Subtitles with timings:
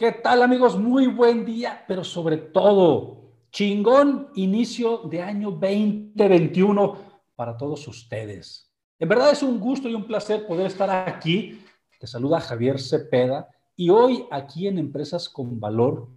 [0.00, 0.78] ¿Qué tal amigos?
[0.78, 6.96] Muy buen día, pero sobre todo, chingón inicio de año 2021
[7.36, 8.72] para todos ustedes.
[8.98, 11.62] En verdad es un gusto y un placer poder estar aquí.
[11.98, 16.08] Te saluda Javier Cepeda y hoy aquí en Empresas con Valor,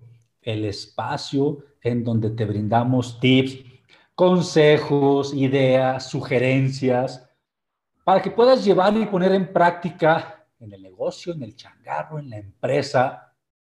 [0.42, 3.66] el espacio en donde te brindamos tips,
[4.16, 7.30] consejos, ideas, sugerencias,
[8.06, 12.30] para que puedas llevar y poner en práctica en el negocio, en el changarro, en
[12.30, 13.33] la empresa,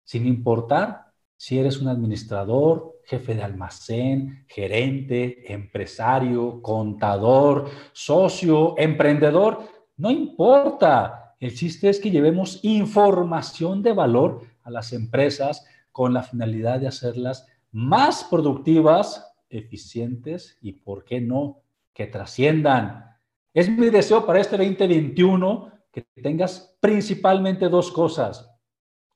[0.09, 10.09] sin importar si eres un administrador, jefe de almacén, gerente, empresario, contador, socio, emprendedor, no
[10.09, 11.35] importa.
[11.39, 16.87] El chiste es que llevemos información de valor a las empresas con la finalidad de
[16.87, 21.61] hacerlas más productivas, eficientes y, ¿por qué no?,
[21.93, 23.15] que trasciendan.
[23.53, 28.49] Es mi deseo para este 2021 que tengas principalmente dos cosas,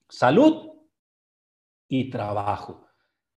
[0.08, 0.73] salud
[1.88, 2.86] y trabajo.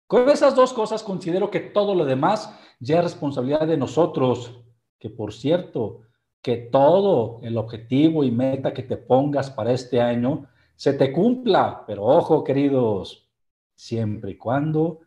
[0.07, 4.61] Con esas dos cosas considero que todo lo demás ya es responsabilidad de nosotros,
[4.99, 6.02] que por cierto,
[6.41, 11.83] que todo el objetivo y meta que te pongas para este año se te cumpla,
[11.86, 13.27] pero ojo queridos,
[13.75, 15.02] siempre y cuando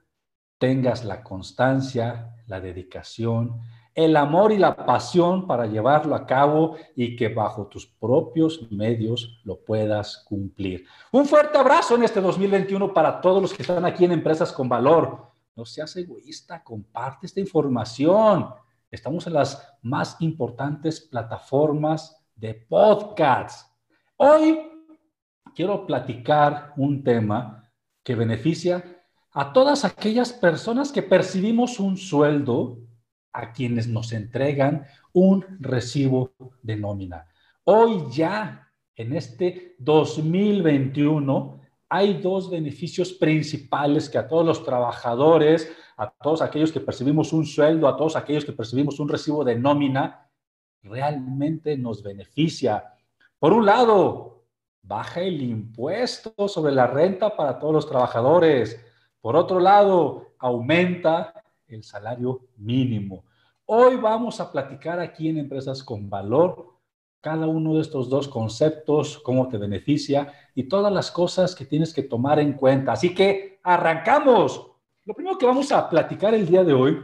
[0.58, 3.60] tengas la constancia, la dedicación,
[4.04, 9.40] el amor y la pasión para llevarlo a cabo y que bajo tus propios medios
[9.44, 10.86] lo puedas cumplir.
[11.12, 14.68] Un fuerte abrazo en este 2021 para todos los que están aquí en Empresas con
[14.68, 15.30] Valor.
[15.54, 18.48] No seas egoísta, comparte esta información.
[18.90, 23.70] Estamos en las más importantes plataformas de podcasts.
[24.16, 24.60] Hoy
[25.54, 27.70] quiero platicar un tema
[28.02, 28.82] que beneficia
[29.32, 32.78] a todas aquellas personas que percibimos un sueldo
[33.32, 36.32] a quienes nos entregan un recibo
[36.62, 37.26] de nómina.
[37.64, 46.08] Hoy ya, en este 2021, hay dos beneficios principales que a todos los trabajadores, a
[46.08, 50.28] todos aquellos que percibimos un sueldo, a todos aquellos que percibimos un recibo de nómina,
[50.82, 52.94] realmente nos beneficia.
[53.38, 54.44] Por un lado,
[54.82, 58.80] baja el impuesto sobre la renta para todos los trabajadores.
[59.20, 61.39] Por otro lado, aumenta
[61.70, 63.24] el salario mínimo.
[63.66, 66.70] Hoy vamos a platicar aquí en Empresas con Valor
[67.20, 71.92] cada uno de estos dos conceptos, cómo te beneficia y todas las cosas que tienes
[71.92, 72.92] que tomar en cuenta.
[72.92, 74.66] Así que arrancamos.
[75.04, 76.98] Lo primero que vamos a platicar el día de hoy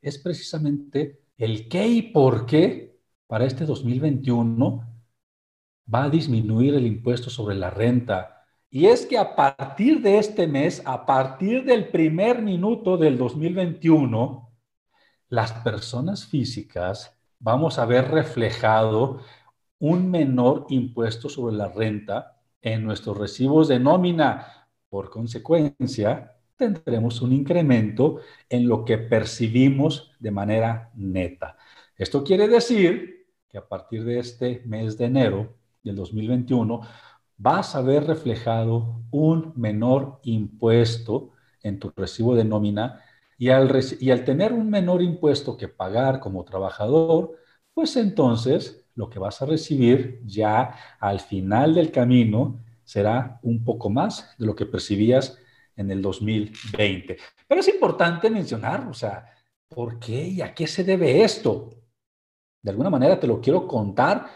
[0.00, 4.84] es precisamente el qué y por qué para este 2021
[5.92, 8.37] va a disminuir el impuesto sobre la renta
[8.70, 14.52] y es que a partir de este mes, a partir del primer minuto del 2021,
[15.28, 19.20] las personas físicas vamos a ver reflejado
[19.78, 24.68] un menor impuesto sobre la renta en nuestros recibos de nómina.
[24.88, 31.56] Por consecuencia, tendremos un incremento en lo que percibimos de manera neta.
[31.96, 36.80] Esto quiere decir que a partir de este mes de enero del 2021
[37.38, 41.30] vas a ver reflejado un menor impuesto
[41.62, 43.02] en tu recibo de nómina
[43.38, 43.70] y al,
[44.00, 47.38] y al tener un menor impuesto que pagar como trabajador,
[47.72, 53.90] pues entonces lo que vas a recibir ya al final del camino será un poco
[53.90, 55.38] más de lo que percibías
[55.76, 57.16] en el 2020.
[57.46, 59.30] Pero es importante mencionar, o sea,
[59.68, 61.70] ¿por qué y a qué se debe esto?
[62.60, 64.26] De alguna manera te lo quiero contar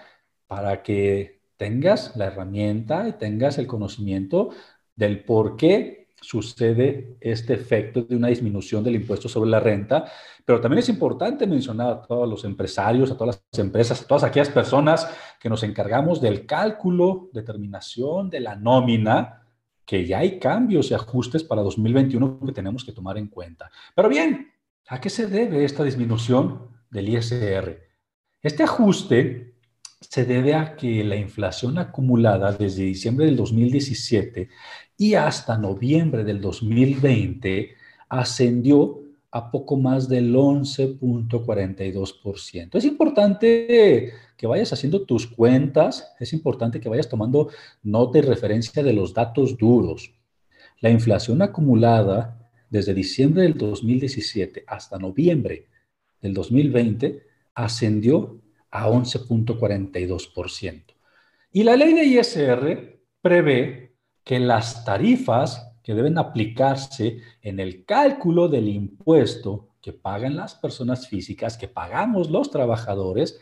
[0.47, 4.51] para que tengas la herramienta y tengas el conocimiento
[4.97, 10.07] del por qué sucede este efecto de una disminución del impuesto sobre la renta,
[10.45, 14.25] pero también es importante mencionar a todos los empresarios, a todas las empresas, a todas
[14.25, 19.45] aquellas personas que nos encargamos del cálculo, determinación de la nómina,
[19.87, 23.71] que ya hay cambios y ajustes para 2021 que tenemos que tomar en cuenta.
[23.95, 24.51] Pero bien,
[24.89, 27.79] ¿a qué se debe esta disminución del ISR?
[28.43, 29.52] Este ajuste
[30.09, 34.49] se debe a que la inflación acumulada desde diciembre del 2017
[34.99, 37.77] y hasta noviembre del 2020
[38.09, 38.99] ascendió
[39.31, 42.77] a poco más del 11.42%.
[42.77, 47.49] Es importante que vayas haciendo tus cuentas, es importante que vayas tomando
[47.83, 50.13] nota y referencia de los datos duros.
[50.81, 55.69] La inflación acumulada desde diciembre del 2017 hasta noviembre
[56.21, 57.23] del 2020
[57.55, 58.42] ascendió
[58.73, 60.95] a 11.42%.
[61.53, 68.49] Y la ley de ISR prevé que las tarifas que deben aplicarse en el cálculo
[68.49, 73.41] del impuesto que pagan las personas físicas, que pagamos los trabajadores,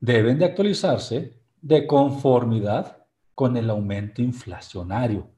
[0.00, 5.30] deben de actualizarse de conformidad con el aumento inflacionario.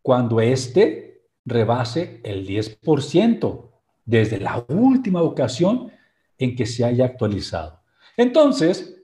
[0.00, 3.70] Cuando éste rebase el 10%
[4.04, 5.92] desde la última ocasión
[6.38, 7.79] en que se haya actualizado.
[8.16, 9.02] Entonces,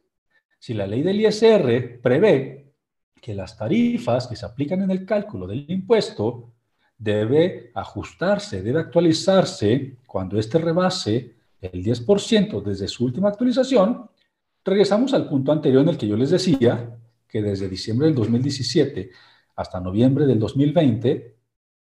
[0.58, 2.73] si la ley del ISR prevé
[3.20, 6.53] que las tarifas que se aplican en el cálculo del impuesto
[6.99, 14.08] debe ajustarse, debe actualizarse cuando éste rebase el 10% desde su última actualización,
[14.64, 16.99] regresamos al punto anterior en el que yo les decía
[17.29, 19.11] que desde diciembre del 2017
[19.56, 21.37] hasta noviembre del 2020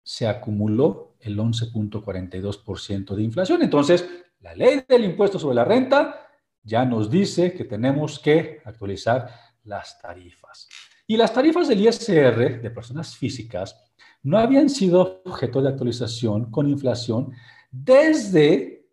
[0.04, 3.62] se acumuló el 11.42% de inflación.
[3.62, 4.08] Entonces,
[4.42, 6.23] la ley del impuesto sobre la renta
[6.63, 9.30] ya nos dice que tenemos que actualizar
[9.63, 10.68] las tarifas.
[11.06, 13.75] Y las tarifas del ISR de personas físicas
[14.24, 17.33] no habían sido objeto de actualización con inflación
[17.69, 18.88] desde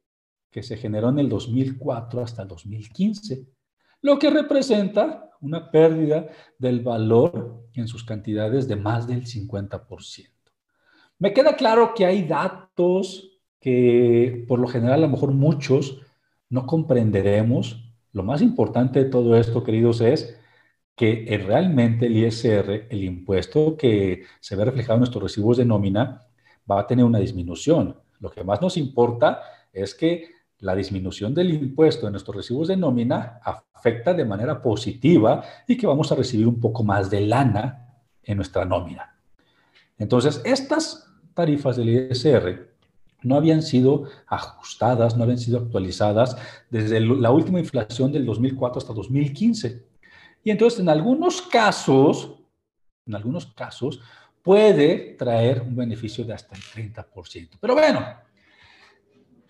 [0.51, 3.47] que se generó en el 2004 hasta el 2015,
[4.03, 6.29] lo que representa una pérdida
[6.59, 10.29] del valor en sus cantidades de más del 50%.
[11.19, 16.01] Me queda claro que hay datos que por lo general a lo mejor muchos
[16.51, 17.91] no comprenderemos.
[18.13, 20.37] Lo más importante de todo esto, queridos, es
[20.97, 25.65] que eh, realmente el ISR, el impuesto que se ve reflejado en nuestros recibos de
[25.65, 26.27] nómina,
[26.71, 27.97] va a tener una disminución.
[28.19, 29.41] Lo que más nos importa
[29.73, 35.43] es que la disminución del impuesto en nuestros recibos de nómina afecta de manera positiva
[35.67, 39.17] y que vamos a recibir un poco más de lana en nuestra nómina.
[39.97, 42.71] Entonces, estas tarifas del ISR
[43.23, 46.37] no habían sido ajustadas, no habían sido actualizadas
[46.71, 49.85] desde la última inflación del 2004 hasta 2015.
[50.45, 52.41] Y entonces en algunos casos,
[53.07, 54.01] en algunos casos,
[54.43, 57.59] puede traer un beneficio de hasta el 30%.
[57.61, 58.05] Pero bueno,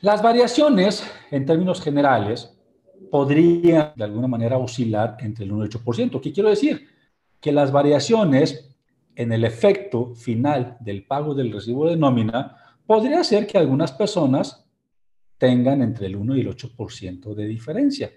[0.01, 2.57] las variaciones en términos generales
[3.11, 6.21] podrían de alguna manera oscilar entre el 1 y el 8%.
[6.21, 6.89] ¿Qué quiero decir?
[7.41, 8.77] Que las variaciones
[9.15, 12.57] en el efecto final del pago del recibo de nómina
[12.91, 14.67] podría ser que algunas personas
[15.39, 18.11] tengan entre el 1 y el 8% de diferencia.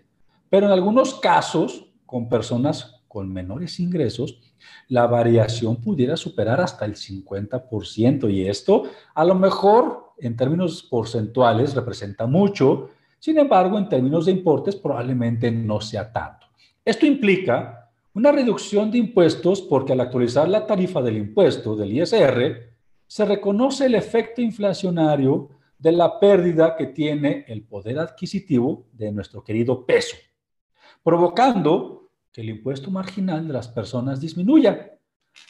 [0.50, 4.40] Pero en algunos casos, con personas con menores ingresos,
[4.88, 11.76] la variación pudiera superar hasta el 50% y esto a lo mejor en términos porcentuales
[11.76, 16.48] representa mucho, sin embargo en términos de importes probablemente no sea tanto.
[16.84, 22.73] Esto implica una reducción de impuestos porque al actualizar la tarifa del impuesto del ISR,
[23.08, 29.44] se reconoce el efecto inflacionario de la pérdida que tiene el poder adquisitivo de nuestro
[29.44, 30.16] querido peso,
[31.04, 34.98] provocando que el impuesto marginal de las personas disminuya,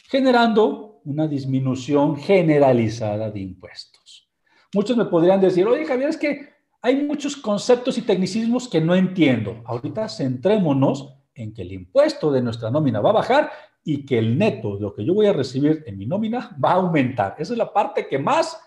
[0.10, 4.29] generando una disminución generalizada de impuestos.
[4.74, 6.50] Muchos me podrían decir, oye Javier, es que
[6.81, 9.62] hay muchos conceptos y tecnicismos que no entiendo.
[9.65, 13.51] Ahorita centrémonos en que el impuesto de nuestra nómina va a bajar
[13.83, 16.71] y que el neto de lo que yo voy a recibir en mi nómina va
[16.71, 17.35] a aumentar.
[17.37, 18.59] Esa es la parte que más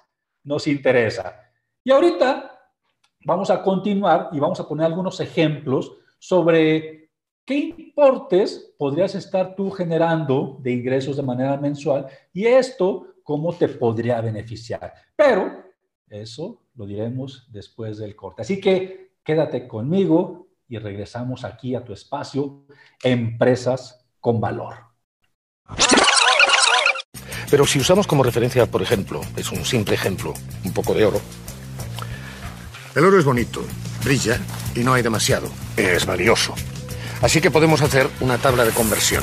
[0.44, 1.40] nos interesa.
[1.82, 2.58] Y ahorita
[3.24, 7.06] vamos a continuar y vamos a poner algunos ejemplos sobre
[7.46, 12.08] ¿Qué importes podrías estar tú generando de ingresos de manera mensual?
[12.32, 14.92] Y esto, ¿cómo te podría beneficiar?
[15.14, 15.62] Pero
[16.08, 18.42] eso lo diremos después del corte.
[18.42, 22.66] Así que quédate conmigo y regresamos aquí a tu espacio,
[23.02, 24.74] Empresas con Valor.
[27.50, 31.20] Pero si usamos como referencia, por ejemplo, es un simple ejemplo, un poco de oro.
[32.94, 33.62] El oro es bonito,
[34.02, 34.40] brilla
[34.74, 35.48] y no hay demasiado.
[35.76, 36.54] Es valioso.
[37.22, 39.22] Así que podemos hacer una tabla de conversión.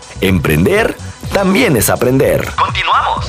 [0.23, 0.95] Emprender
[1.33, 2.45] también es aprender.
[2.55, 3.25] Continuamos.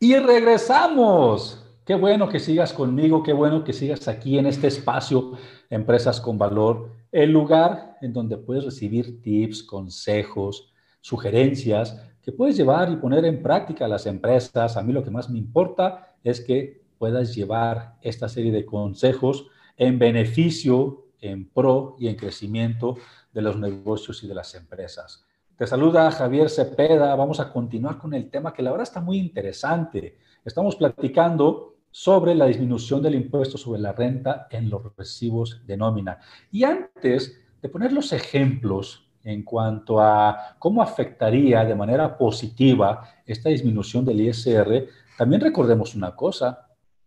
[0.00, 1.64] Y regresamos.
[1.86, 5.34] Qué bueno que sigas conmigo, qué bueno que sigas aquí en este espacio,
[5.70, 12.90] Empresas con Valor, el lugar en donde puedes recibir tips, consejos, sugerencias que puedes llevar
[12.90, 14.76] y poner en práctica las empresas.
[14.76, 19.46] A mí lo que más me importa es que puedas llevar esta serie de consejos
[19.76, 22.96] en beneficio, en pro y en crecimiento
[23.32, 25.24] de los negocios y de las empresas.
[25.56, 27.14] Te saluda Javier Cepeda.
[27.14, 30.18] Vamos a continuar con el tema que la verdad está muy interesante.
[30.44, 36.18] Estamos platicando sobre la disminución del impuesto sobre la renta en los recibos de nómina.
[36.50, 43.48] Y antes de poner los ejemplos en cuanto a cómo afectaría de manera positiva esta
[43.50, 44.86] disminución del ISR,
[45.18, 46.66] también recordemos una cosa,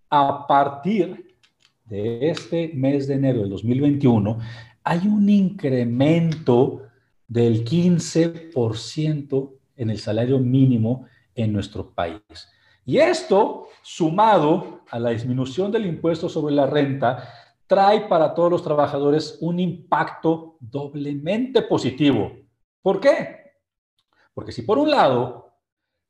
[0.09, 1.35] a partir
[1.85, 4.39] de este mes de enero del 2021
[4.83, 6.83] hay un incremento
[7.27, 12.21] del 15% en el salario mínimo en nuestro país.
[12.85, 17.29] Y esto, sumado a la disminución del impuesto sobre la renta,
[17.67, 22.31] trae para todos los trabajadores un impacto doblemente positivo.
[22.81, 23.53] ¿Por qué?
[24.33, 25.53] Porque si por un lado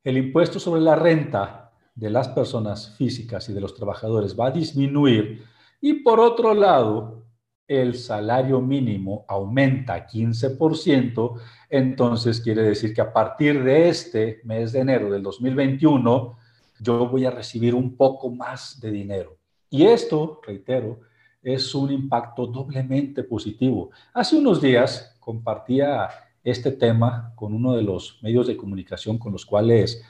[0.03, 4.51] el impuesto sobre la renta de las personas físicas y de los trabajadores va a
[4.51, 5.43] disminuir
[5.79, 7.23] y por otro lado
[7.67, 14.79] el salario mínimo aumenta 15%, entonces quiere decir que a partir de este mes de
[14.79, 16.37] enero del 2021
[16.79, 19.37] yo voy a recibir un poco más de dinero.
[19.69, 20.99] Y esto, reitero,
[21.43, 23.91] es un impacto doblemente positivo.
[24.13, 26.09] Hace unos días compartía
[26.43, 30.03] este tema con uno de los medios de comunicación con los cuales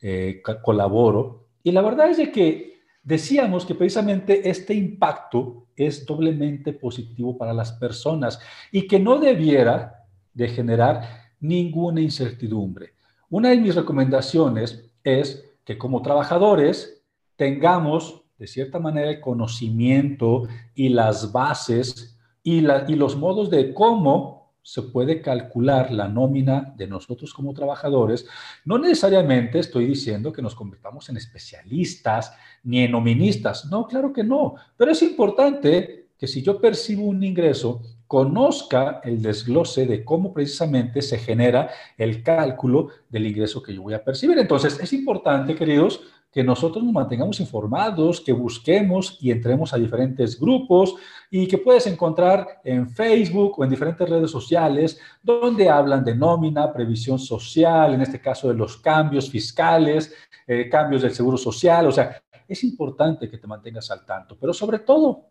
[0.00, 6.72] eh, colaboro y la verdad es de que decíamos que precisamente este impacto es doblemente
[6.72, 8.40] positivo para las personas
[8.72, 11.02] y que no debiera de generar
[11.40, 12.94] ninguna incertidumbre.
[13.28, 17.02] Una de mis recomendaciones es que como trabajadores
[17.36, 24.54] tengamos de cierta manera, el conocimiento y las bases y, y los modos de cómo
[24.62, 28.26] se puede calcular la nómina de nosotros como trabajadores,
[28.64, 32.32] no necesariamente estoy diciendo que nos convirtamos en especialistas
[32.62, 33.66] ni en noministas.
[33.66, 34.54] No, claro que no.
[34.76, 41.00] Pero es importante que si yo percibo un ingreso, conozca el desglose de cómo precisamente
[41.00, 44.36] se genera el cálculo del ingreso que yo voy a percibir.
[44.36, 46.00] Entonces, es importante, queridos,
[46.32, 50.96] que nosotros nos mantengamos informados, que busquemos y entremos a diferentes grupos
[51.30, 56.72] y que puedes encontrar en Facebook o en diferentes redes sociales donde hablan de nómina,
[56.72, 60.12] previsión social, en este caso de los cambios fiscales,
[60.48, 61.86] eh, cambios del seguro social.
[61.86, 65.30] O sea, es importante que te mantengas al tanto, pero sobre todo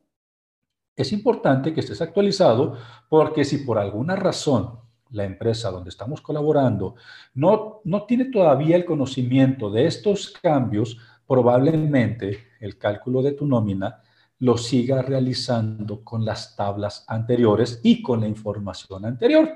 [1.02, 2.78] es importante que estés actualizado
[3.08, 4.80] porque si por alguna razón
[5.12, 6.96] la empresa donde estamos colaborando
[7.34, 14.02] no, no tiene todavía el conocimiento de estos cambios, probablemente el cálculo de tu nómina
[14.40, 19.50] lo siga realizando con las tablas anteriores y con la información anterior.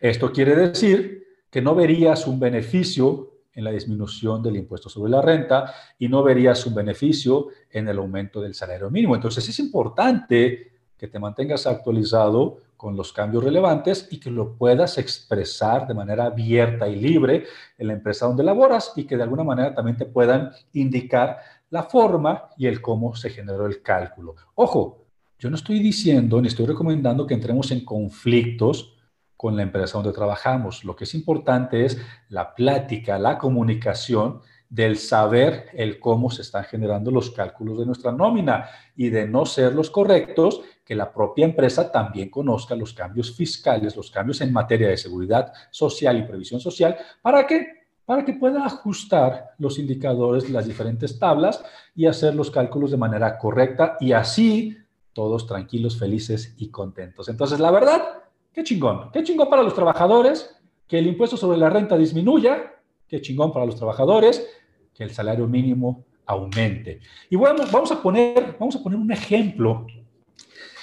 [0.00, 5.22] Esto quiere decir que no verías un beneficio en la disminución del impuesto sobre la
[5.22, 9.14] renta y no verías un beneficio en el aumento del salario mínimo.
[9.14, 14.96] Entonces es importante que te mantengas actualizado con los cambios relevantes y que lo puedas
[14.98, 17.44] expresar de manera abierta y libre
[17.76, 21.38] en la empresa donde laboras y que de alguna manera también te puedan indicar
[21.68, 24.34] la forma y el cómo se generó el cálculo.
[24.54, 25.04] Ojo,
[25.38, 28.94] yo no estoy diciendo ni estoy recomendando que entremos en conflictos
[29.40, 30.84] con la empresa donde trabajamos.
[30.84, 31.96] Lo que es importante es
[32.28, 38.12] la plática, la comunicación del saber el cómo se están generando los cálculos de nuestra
[38.12, 43.34] nómina y de no ser los correctos, que la propia empresa también conozca los cambios
[43.34, 47.66] fiscales, los cambios en materia de seguridad social y previsión social, ¿para qué?
[48.04, 53.38] Para que pueda ajustar los indicadores las diferentes tablas y hacer los cálculos de manera
[53.38, 54.76] correcta y así
[55.14, 57.30] todos tranquilos, felices y contentos.
[57.30, 58.20] Entonces, la verdad,
[58.52, 62.74] qué chingón, qué chingón para los trabajadores que el impuesto sobre la renta disminuya,
[63.08, 64.46] qué chingón para los trabajadores
[64.94, 67.00] que el salario mínimo aumente.
[67.28, 69.86] Y bueno, vamos a poner, vamos a poner un ejemplo.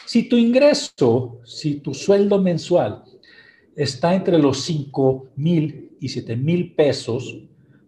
[0.06, 3.04] Si tu ingreso, si tu sueldo mensual
[3.76, 7.38] está entre los 5 mil y 7 mil pesos,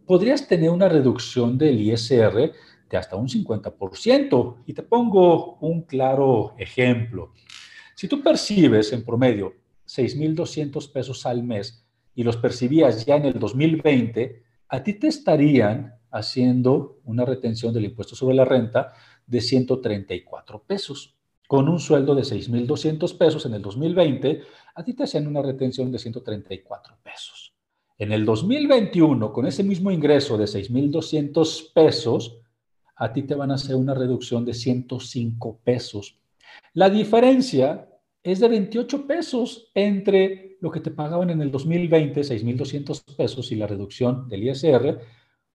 [0.06, 2.52] podrías tener una reducción del ISR
[2.90, 4.56] de hasta un 50%.
[4.66, 7.34] Y te pongo un claro ejemplo.
[7.96, 9.54] Si tú percibes en promedio
[9.90, 15.96] 6.200 pesos al mes y los percibías ya en el 2020, a ti te estarían
[16.12, 18.94] haciendo una retención del impuesto sobre la renta
[19.26, 21.16] de 134 pesos.
[21.48, 24.44] Con un sueldo de 6.200 pesos en el 2020,
[24.76, 27.56] a ti te hacían una retención de 134 pesos.
[27.98, 32.40] En el 2021, con ese mismo ingreso de 6.200 pesos,
[32.96, 36.20] a ti te van a hacer una reducción de 105 pesos.
[36.74, 37.89] La diferencia
[38.24, 43.56] es de 28 pesos entre lo que te pagaban en el 2020, 6.200 pesos y
[43.56, 45.00] la reducción del ISR,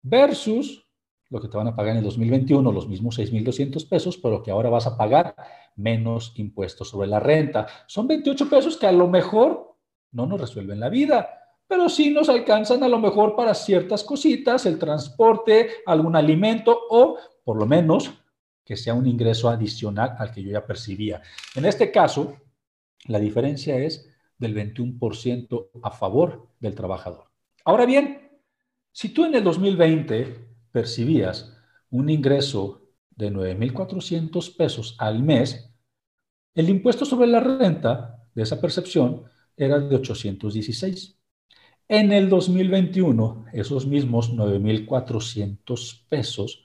[0.03, 0.87] versus
[1.31, 4.51] lo que te van a pagar en el 2021, los mismos 6.200 pesos, pero que
[4.51, 5.35] ahora vas a pagar
[5.77, 7.67] menos impuestos sobre la renta.
[7.87, 9.77] Son 28 pesos que a lo mejor
[10.13, 11.29] no nos resuelven la vida,
[11.69, 17.17] pero sí nos alcanzan a lo mejor para ciertas cositas, el transporte, algún alimento o
[17.45, 18.11] por lo menos
[18.65, 21.23] que sea un ingreso adicional al que yo ya percibía.
[21.55, 22.37] En este caso,
[23.07, 27.31] la diferencia es del 21% a favor del trabajador.
[27.65, 28.31] Ahora bien,
[28.93, 31.57] si tú en el 2020 percibías
[31.91, 35.73] un ingreso de 9.400 pesos al mes,
[36.55, 39.25] el impuesto sobre la renta de esa percepción
[39.57, 41.19] era de 816.
[41.89, 46.65] En el 2021, esos mismos 9.400 pesos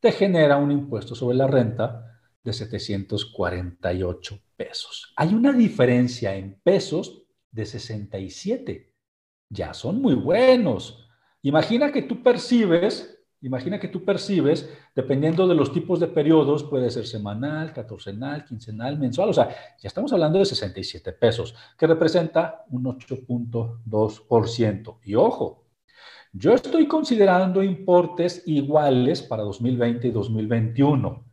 [0.00, 5.12] te genera un impuesto sobre la renta de 748 pesos.
[5.16, 8.94] Hay una diferencia en pesos de 67.
[9.50, 11.08] Ya son muy buenos.
[11.42, 16.90] Imagina que tú percibes, imagina que tú percibes, dependiendo de los tipos de periodos, puede
[16.90, 19.48] ser semanal, catorcenal, quincenal, mensual, o sea,
[19.80, 24.98] ya estamos hablando de 67 pesos, que representa un 8.2%.
[25.04, 25.64] Y ojo,
[26.32, 31.24] yo estoy considerando importes iguales para 2020 y 2021,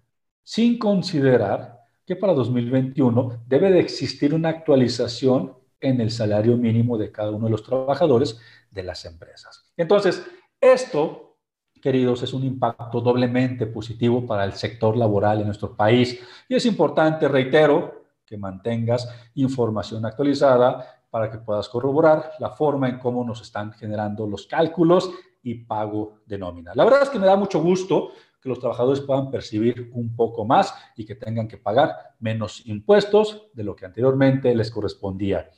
[0.45, 7.11] sin considerar que para 2021 debe de existir una actualización en el salario mínimo de
[7.11, 9.65] cada uno de los trabajadores de las empresas.
[9.75, 10.23] Entonces,
[10.61, 11.37] esto,
[11.81, 16.65] queridos, es un impacto doblemente positivo para el sector laboral en nuestro país y es
[16.67, 23.41] importante, reitero, que mantengas información actualizada para que puedas corroborar la forma en cómo nos
[23.41, 25.09] están generando los cálculos
[25.41, 26.73] y pago de nómina.
[26.75, 28.11] La verdad es que me da mucho gusto
[28.45, 33.47] que los trabajadores puedan percibir un poco más y que tengan que pagar menos impuestos
[33.53, 35.49] de lo que anteriormente les correspondía.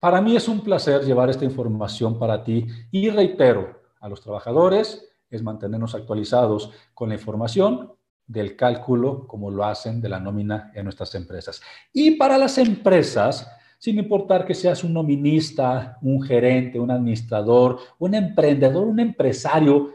[0.00, 5.06] Para mí es un placer llevar esta información para ti y reitero a los trabajadores
[5.28, 7.92] es mantenernos actualizados con la información
[8.26, 11.60] del cálculo como lo hacen de la nómina en nuestras empresas.
[11.92, 18.14] Y para las empresas, sin importar que seas un nominista, un gerente, un administrador, un
[18.14, 19.90] emprendedor, un empresario,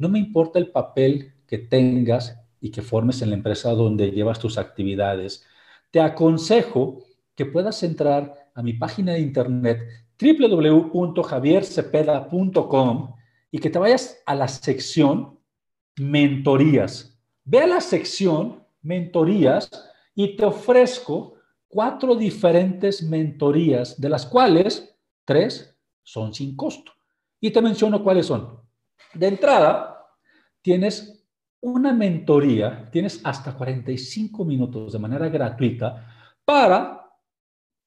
[0.00, 4.38] no me importa el papel que tengas y que formes en la empresa donde llevas
[4.38, 5.46] tus actividades.
[5.90, 9.82] Te aconsejo que puedas entrar a mi página de internet
[10.20, 13.14] www.javiercepeda.com
[13.50, 15.38] y que te vayas a la sección
[15.98, 17.18] mentorías.
[17.44, 19.68] Ve a la sección mentorías
[20.14, 21.34] y te ofrezco
[21.68, 26.92] cuatro diferentes mentorías, de las cuales tres son sin costo.
[27.38, 28.69] Y te menciono cuáles son.
[29.14, 30.06] De entrada,
[30.62, 31.26] tienes
[31.60, 36.06] una mentoría, tienes hasta 45 minutos de manera gratuita
[36.44, 37.00] para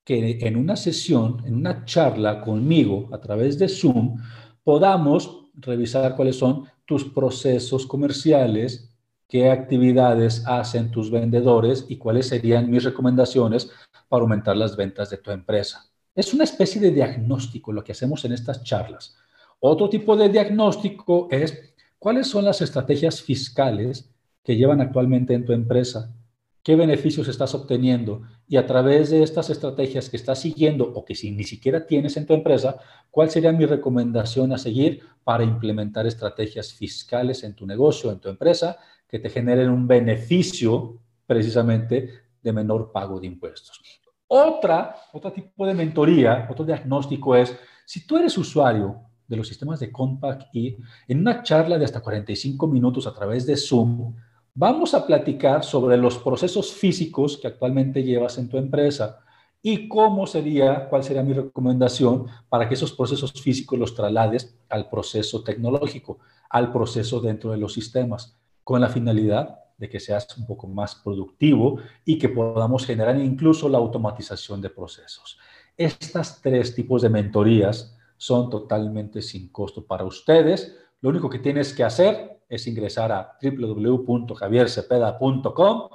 [0.03, 4.17] que en una sesión, en una charla conmigo a través de Zoom,
[4.63, 8.93] podamos revisar cuáles son tus procesos comerciales,
[9.27, 13.71] qué actividades hacen tus vendedores y cuáles serían mis recomendaciones
[14.09, 15.89] para aumentar las ventas de tu empresa.
[16.13, 19.17] Es una especie de diagnóstico lo que hacemos en estas charlas.
[19.65, 25.53] Otro tipo de diagnóstico es cuáles son las estrategias fiscales que llevan actualmente en tu
[25.53, 26.13] empresa,
[26.61, 31.15] qué beneficios estás obteniendo y a través de estas estrategias que estás siguiendo o que
[31.15, 32.75] si ni siquiera tienes en tu empresa,
[33.09, 38.27] cuál sería mi recomendación a seguir para implementar estrategias fiscales en tu negocio, en tu
[38.27, 42.09] empresa, que te generen un beneficio precisamente
[42.41, 43.81] de menor pago de impuestos.
[44.27, 49.79] Otra, otro tipo de mentoría, otro diagnóstico es, si tú eres usuario de los sistemas
[49.79, 54.13] de Compact y en una charla de hasta 45 minutos a través de Zoom,
[54.53, 59.19] vamos a platicar sobre los procesos físicos que actualmente llevas en tu empresa
[59.61, 64.89] y cómo sería, cuál sería mi recomendación para que esos procesos físicos los traslades al
[64.89, 66.19] proceso tecnológico,
[66.49, 70.95] al proceso dentro de los sistemas, con la finalidad de que seas un poco más
[70.95, 75.39] productivo y que podamos generar incluso la automatización de procesos.
[75.75, 80.77] Estas tres tipos de mentorías son totalmente sin costo para ustedes.
[81.01, 85.89] Lo único que tienes que hacer es ingresar a www.javiercepeda.com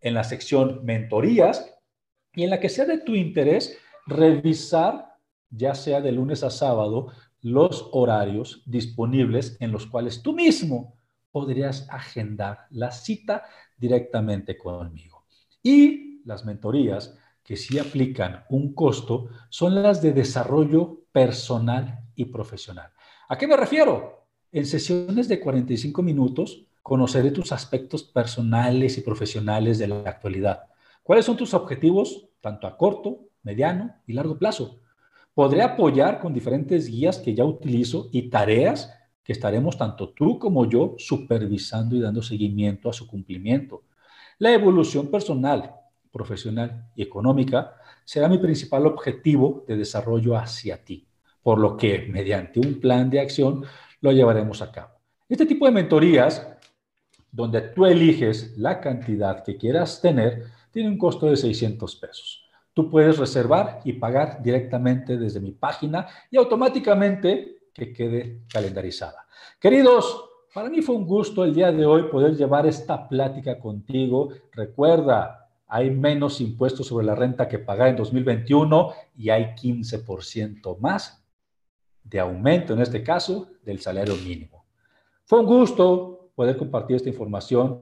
[0.00, 1.78] en la sección mentorías
[2.34, 5.16] y en la que sea de tu interés revisar,
[5.50, 7.08] ya sea de lunes a sábado,
[7.40, 10.96] los horarios disponibles en los cuales tú mismo
[11.30, 13.44] podrías agendar la cita
[13.76, 15.24] directamente conmigo.
[15.62, 22.92] Y las mentorías que sí aplican un costo son las de desarrollo personal y profesional.
[23.28, 24.28] ¿A qué me refiero?
[24.52, 30.66] En sesiones de 45 minutos conoceré tus aspectos personales y profesionales de la actualidad.
[31.02, 34.78] ¿Cuáles son tus objetivos tanto a corto, mediano y largo plazo?
[35.34, 40.70] Podré apoyar con diferentes guías que ya utilizo y tareas que estaremos tanto tú como
[40.70, 43.82] yo supervisando y dando seguimiento a su cumplimiento.
[44.38, 45.74] La evolución personal
[46.12, 51.07] profesional y económica será mi principal objetivo de desarrollo hacia ti,
[51.48, 53.64] por lo que mediante un plan de acción
[54.02, 54.90] lo llevaremos a cabo.
[55.30, 56.46] Este tipo de mentorías,
[57.32, 62.44] donde tú eliges la cantidad que quieras tener, tiene un costo de 600 pesos.
[62.74, 69.26] Tú puedes reservar y pagar directamente desde mi página y automáticamente que quede calendarizada.
[69.58, 74.28] Queridos, para mí fue un gusto el día de hoy poder llevar esta plática contigo.
[74.52, 81.17] Recuerda, hay menos impuestos sobre la renta que pagar en 2021 y hay 15% más
[82.08, 84.66] de aumento, en este caso, del salario mínimo.
[85.24, 87.80] Fue un gusto poder compartir esta información.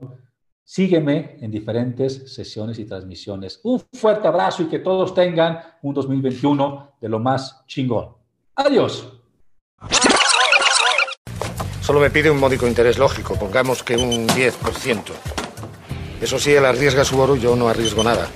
[0.63, 3.61] Sígueme en diferentes sesiones y transmisiones.
[3.63, 8.15] Un fuerte abrazo y que todos tengan un 2021 de lo más chingón.
[8.55, 9.13] Adiós.
[11.81, 15.03] Solo me pide un módico interés lógico, pongamos que un 10%.
[16.19, 18.27] Eso sí, él arriesga su oro y yo no arriesgo nada.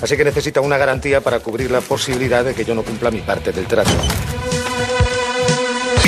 [0.00, 3.20] Así que necesita una garantía para cubrir la posibilidad de que yo no cumpla mi
[3.20, 3.90] parte del trato.